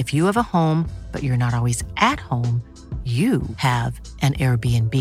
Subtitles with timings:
[0.00, 2.62] If you have a home, but you're not always at home,
[3.04, 4.94] you have an Airbnb.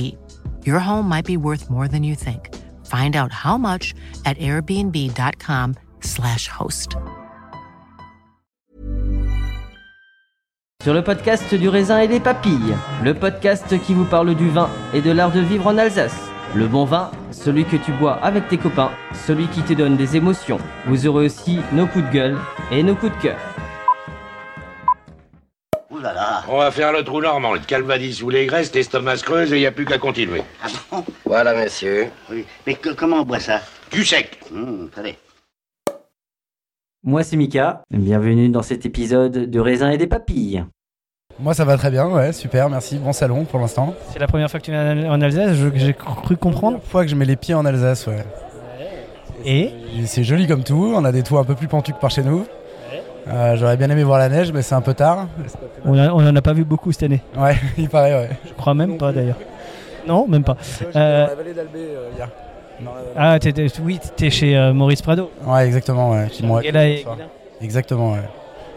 [0.65, 2.53] Your home might be worth more than you think.
[2.85, 6.97] Find out how much at airbnb.com/slash host.
[10.83, 14.67] Sur le podcast du raisin et des papilles, le podcast qui vous parle du vin
[14.93, 16.29] et de l'art de vivre en Alsace.
[16.55, 20.17] Le bon vin, celui que tu bois avec tes copains, celui qui te donne des
[20.17, 20.57] émotions.
[20.87, 22.37] Vous aurez aussi nos coups de gueule
[22.69, 23.37] et nos coups de cœur.
[26.51, 29.57] On va faire le trou normand, le calvadis ou les graisses, l'estomac se creuse et
[29.57, 30.41] il n'y a plus qu'à continuer.
[30.63, 32.07] Ah bon Voilà, monsieur.
[32.31, 32.43] Oui.
[32.65, 33.61] Mais que- comment on boit ça?
[33.91, 34.39] Du sec.
[34.97, 35.15] Allez.
[37.03, 40.65] Moi c'est Mika, bienvenue dans cet épisode de raisin et des papilles.
[41.39, 43.95] Moi ça va très bien, ouais, super, merci, bon salon pour l'instant.
[44.11, 46.77] C'est la première fois que tu viens en Alsace, j'ai cru comprendre.
[46.79, 48.25] Première fois que je mets les pieds en Alsace, ouais.
[49.45, 49.71] Et
[50.01, 50.05] Et?
[50.07, 52.23] C'est joli comme tout, on a des toits un peu plus pentus que par chez
[52.23, 52.45] nous.
[53.27, 55.27] Euh, J'aurais bien aimé voir la neige, mais c'est un peu tard.
[55.85, 57.21] on, a- on en a pas vu beaucoup cette année.
[57.37, 58.29] Ouais, il paraît, ouais.
[58.47, 59.37] Je crois même pas d'ailleurs.
[60.07, 60.57] Non, même pas.
[60.95, 61.79] Euh, vallée d'Albé
[62.15, 62.29] hier.
[63.15, 65.29] ah, t'étais- oui, t'es chez euh, Maurice Prado.
[65.45, 66.27] Ouais, exactement, ouais.
[66.43, 67.05] M'ont Et là, et-.
[67.61, 68.19] Exactement, ouais.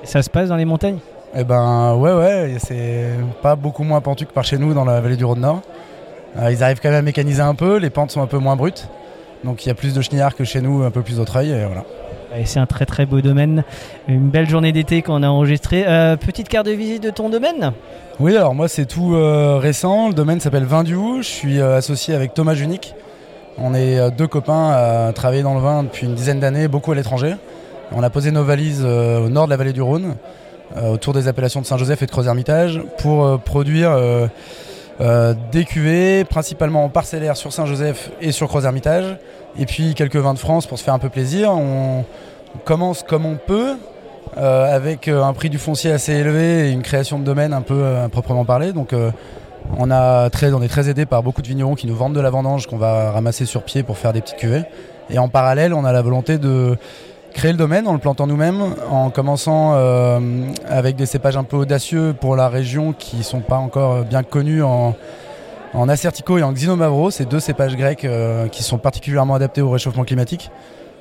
[0.03, 0.99] et ça se passe dans les montagnes
[1.37, 3.11] Eh ben, ouais, ouais, c'est
[3.41, 5.63] pas beaucoup moins pentu que par chez nous dans la vallée du Rhône-Nord.
[6.39, 8.57] Euh, ils arrivent quand même à mécaniser un peu, les pentes sont un peu moins
[8.57, 8.89] brutes.
[9.45, 11.51] Donc il y a plus de chenillards que chez nous, un peu plus au treuil,
[11.51, 11.85] et voilà.
[12.45, 13.63] C'est un très très beau domaine.
[14.09, 15.85] Une belle journée d'été qu'on a enregistré.
[15.87, 17.73] Euh, petite carte de visite de ton domaine?
[18.21, 20.09] Oui, alors moi c'est tout euh, récent.
[20.09, 20.97] Le domaine s'appelle Vin du.
[21.19, 22.95] Je suis euh, associé avec Thomas Junique.
[23.59, 26.95] On est deux copains à travailler dans le vin depuis une dizaine d'années, beaucoup à
[26.95, 27.35] l'étranger.
[27.93, 30.15] On a posé nos valises au nord de la vallée du Rhône,
[30.91, 33.95] autour des appellations de Saint-Joseph et de Creuse-Hermitage, pour produire
[34.99, 39.19] des cuvées, principalement en parcellaire sur Saint-Joseph et sur Creuse-Hermitage,
[39.59, 41.53] et puis quelques vins de France pour se faire un peu plaisir.
[41.53, 42.05] On
[42.65, 43.77] commence comme on peut,
[44.39, 47.61] euh, avec euh, un prix du foncier assez élevé et une création de domaine un
[47.61, 48.73] peu euh, proprement parler.
[48.73, 49.11] Donc euh,
[49.77, 52.21] on, a très, on est très aidé par beaucoup de vignerons qui nous vendent de
[52.21, 54.65] la vendange qu'on va ramasser sur pied pour faire des petites cuvées.
[55.11, 56.77] Et en parallèle, on a la volonté de
[57.35, 59.75] créer le domaine en le plantant nous-mêmes, en commençant
[60.69, 64.63] avec des cépages un peu audacieux pour la région qui sont pas encore bien connus
[64.63, 64.95] en,
[65.75, 69.71] en Assertico et en Xinomavro, ces deux cépages grecs euh, qui sont particulièrement adaptés au
[69.71, 70.51] réchauffement climatique,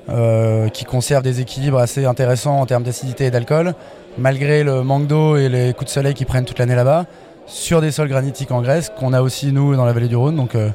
[0.08, 3.74] euh, qui conservent des équilibres assez intéressants en termes d'acidité et d'alcool,
[4.18, 7.06] malgré le manque d'eau et les coups de soleil qui prennent toute l'année là-bas,
[7.46, 10.36] sur des sols granitiques en Grèce, qu'on a aussi nous dans la vallée du Rhône.
[10.36, 10.70] Donc euh,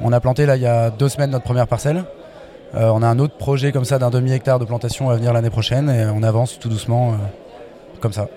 [0.00, 2.04] on a planté là il y a deux semaines notre première parcelle.
[2.74, 5.88] On a un autre projet comme ça d'un demi-hectare de plantation à venir l'année prochaine
[5.88, 7.14] et on avance tout doucement
[8.02, 8.28] comme ça.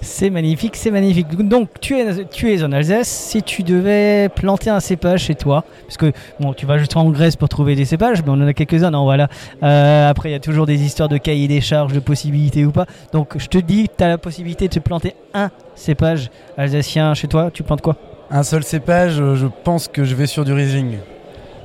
[0.00, 1.28] C'est magnifique, c'est magnifique.
[1.36, 3.08] Donc tu es, en Alsace.
[3.08, 7.10] Si tu devais planter un cépage chez toi, parce que bon, tu vas juste en
[7.10, 8.90] Grèce pour trouver des cépages, mais on en a quelques-uns.
[8.90, 9.28] Voilà.
[9.62, 12.70] Euh, après, il y a toujours des histoires de cahiers des charges, de possibilités ou
[12.70, 12.86] pas.
[13.12, 17.28] Donc je te dis, tu as la possibilité de te planter un cépage alsacien chez
[17.28, 17.50] toi.
[17.52, 17.96] Tu plantes quoi?
[18.30, 20.98] Un seul cépage, euh, je pense que je vais sur du Riesling.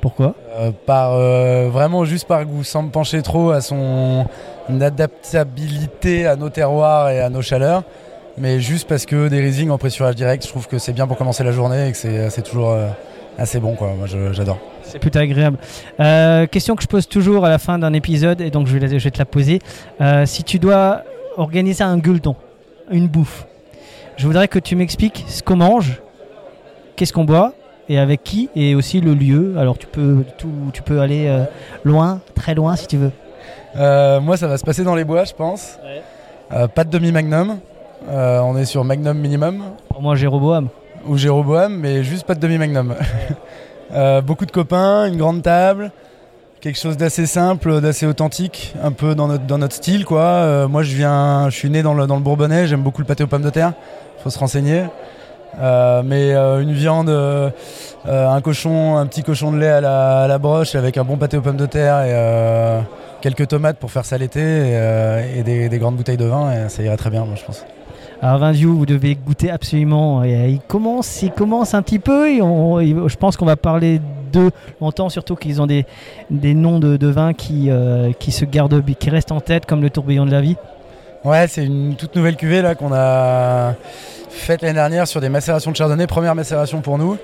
[0.02, 4.26] Pourquoi Euh, par euh, vraiment juste par goût, sans me pencher trop à son
[4.80, 7.82] adaptabilité à nos terroirs et à nos chaleurs,
[8.36, 11.16] mais juste parce que des Riesling en pressurage direct, je trouve que c'est bien pour
[11.16, 12.88] commencer la journée et que c'est toujours euh,
[13.38, 13.92] assez bon quoi.
[13.96, 14.58] Moi j'adore.
[14.82, 15.56] C'est plutôt agréable.
[16.00, 18.80] Euh, question que je pose toujours à la fin d'un épisode, et donc je vais,
[18.86, 19.60] la- je vais te la poser.
[20.00, 21.02] Euh, si tu dois
[21.36, 22.34] organiser un gueuleton,
[22.90, 23.46] une bouffe,
[24.16, 26.02] je voudrais que tu m'expliques ce qu'on mange
[26.96, 27.52] qu'est-ce qu'on boit
[27.92, 29.54] et avec qui et aussi le lieu.
[29.58, 31.44] Alors tu peux tout, tu peux aller euh,
[31.84, 33.12] loin, très loin si tu veux.
[33.76, 35.78] Euh, moi, ça va se passer dans les bois, je pense.
[36.52, 37.58] Euh, pas de demi-magnum.
[38.08, 39.62] On est sur magnum minimum.
[39.88, 40.68] Pour moi, Jéroboam.
[41.06, 42.94] Ou Jéroboam, mais juste pas de demi-magnum.
[44.24, 45.92] Beaucoup de copains, une grande table.
[46.60, 50.66] Quelque chose d'assez simple, d'assez authentique, un peu dans notre, dans notre style, quoi.
[50.68, 53.24] Moi, je viens, je suis né dans le, dans le Bourbonnais, j'aime beaucoup le pâté
[53.24, 53.72] aux pommes de terre.
[54.22, 54.84] Faut se renseigner.
[55.58, 57.50] Euh, mais euh, une viande, euh,
[58.06, 61.42] un cochon, un petit cochon de lait à la, broche avec un bon pâté aux
[61.42, 62.82] pommes de terre et
[63.20, 66.68] quelques tomates pour faire ça l'été et, et des, des grandes bouteilles de vin, et
[66.68, 67.64] ça irait très bien, moi, je pense.
[68.20, 70.22] Alors Vindiou, vous devez goûter absolument.
[70.22, 72.28] Il commence, il commence un petit peu.
[72.30, 74.00] Et je pense qu'on va parler
[74.32, 75.84] d'eux longtemps, surtout qu'ils ont des,
[76.30, 80.30] noms de, de vins qui se gardent, qui restent en tête, comme le tourbillon de
[80.30, 80.56] la vie.
[81.24, 83.74] Ouais, c'est une toute nouvelle cuvée là qu'on a
[84.28, 87.16] faite l'année dernière sur des macérations de chardonnay, première macération pour nous.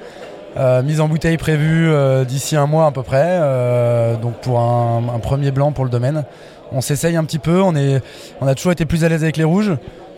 [0.56, 4.60] Euh, mise en bouteille prévue euh, d'ici un mois à peu près, euh, donc pour
[4.60, 6.24] un, un premier blanc pour le domaine.
[6.70, 8.00] On s'essaye un petit peu, on, est,
[8.40, 9.72] on a toujours été plus à l'aise avec les rouges.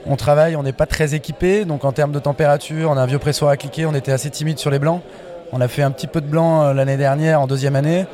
[0.06, 3.06] On travaille, on n'est pas très équipé, donc en termes de température, on a un
[3.06, 5.00] vieux pressoir à cliquer, on était assez timide sur les blancs.
[5.53, 8.05] On a fait un petit peu de blanc l'année dernière en deuxième année,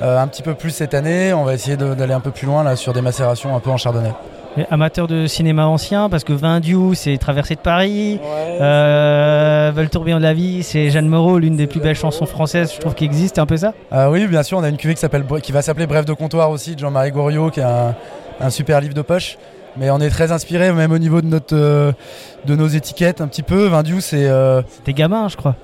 [0.00, 1.32] un petit peu plus cette année.
[1.32, 3.76] On va essayer d'aller un peu plus loin là sur des macérations un peu en
[3.76, 4.12] chardonnay.
[4.58, 8.18] Et Amateur de cinéma ancien, parce que Vindiou, c'est Traversée de Paris.
[8.60, 12.72] Euh, le tourbillon de la vie, c'est Jeanne Moreau, l'une des plus belles chansons françaises,
[12.74, 13.34] je trouve, qui existe.
[13.34, 15.52] C'est un peu ça Ah oui, bien sûr, on a une cuvée qui, s'appelle, qui
[15.52, 17.94] va s'appeler Bref de comptoir aussi, de Jean-Marie Goriot, qui est un,
[18.40, 19.36] un super livre de poche.
[19.76, 21.92] Mais on est très inspiré, même au niveau de, notre, euh,
[22.46, 23.66] de nos étiquettes, un petit peu.
[23.66, 24.26] Vindiou, c'est.
[24.26, 25.54] euh, C'était gamin, je crois.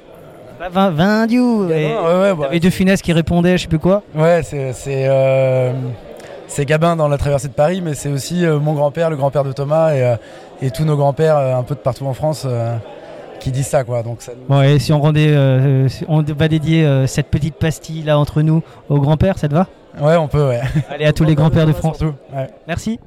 [0.70, 1.70] Vin- Vindiou.
[1.70, 4.02] Et- ouais, ouais, bah, De Funès qui répondait, je sais plus quoi.
[4.14, 4.74] ouais, c'est.
[4.74, 5.72] C'est, euh,
[6.54, 9.44] c'est Gabin dans la traversée de Paris, mais c'est aussi euh, mon grand-père, le grand-père
[9.44, 10.16] de Thomas, et, euh,
[10.60, 12.76] et tous nos grands-pères euh, un peu de partout en France euh,
[13.40, 14.02] qui disent ça, quoi.
[14.02, 17.28] Donc ça nous- Bon, et si on rendait, euh, si on va dédier euh, cette
[17.28, 19.66] petite pastille là entre nous au grand-père, ça te va?
[20.00, 20.60] Ouais, on peut, ouais.
[20.90, 22.00] Allez à tous les grands-pères de France.
[22.00, 22.48] Ouais.
[22.68, 22.98] Merci.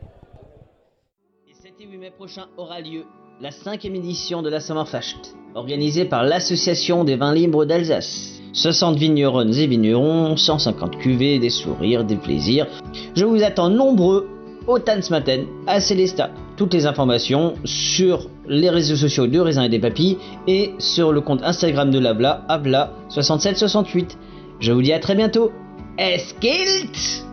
[1.47, 3.03] Le 7 et 8 mai prochain aura lieu
[3.41, 8.39] la cinquième édition de la Sommerfest, organisée par l'Association des vins libres d'Alsace.
[8.55, 12.67] 60 vigneronnes et vignerons, 150 cuvées, des sourires, des plaisirs.
[13.15, 14.27] Je vous attends nombreux
[14.65, 16.31] au Tanzmatten, à Célestat.
[16.55, 20.17] Toutes les informations sur les réseaux sociaux de Raisin et des Papilles
[20.47, 24.15] et sur le compte Instagram de l'Abla, Abla6768.
[24.61, 25.51] Je vous dis à très bientôt.
[25.97, 27.25] Eskilt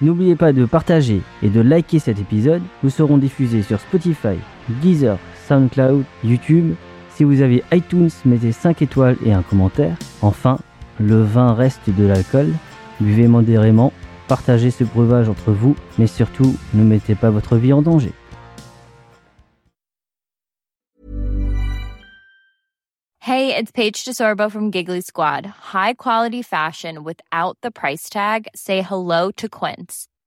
[0.00, 2.62] N'oubliez pas de partager et de liker cet épisode.
[2.82, 4.36] Nous serons diffusés sur Spotify,
[4.82, 5.18] Deezer,
[5.48, 6.74] SoundCloud, YouTube.
[7.14, 9.96] Si vous avez iTunes, mettez 5 étoiles et un commentaire.
[10.20, 10.58] Enfin,
[10.98, 12.52] le vin reste de l'alcool.
[13.00, 13.92] Buvez modérément,
[14.26, 18.12] partagez ce breuvage entre vous, mais surtout, ne mettez pas votre vie en danger.
[23.20, 25.46] Hey, it's Paige DeSorbo from Giggly Squad.
[25.72, 28.48] High quality fashion without the price tag.
[28.54, 30.08] Say hello to Quince.